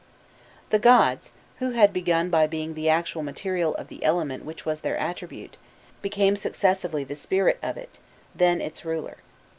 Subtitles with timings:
[0.71, 4.81] The gods, who had begun by being the actual material of the element which was
[4.81, 5.57] their attribute,
[6.01, 7.99] became successively the spirit of it,
[8.33, 9.17] then its ruler.